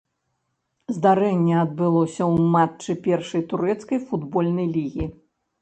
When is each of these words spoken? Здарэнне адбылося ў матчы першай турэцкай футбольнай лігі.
Здарэнне 0.95 1.53
адбылося 1.65 2.23
ў 2.33 2.49
матчы 2.57 2.91
першай 3.09 3.47
турэцкай 3.53 3.99
футбольнай 4.09 4.67
лігі. 4.81 5.05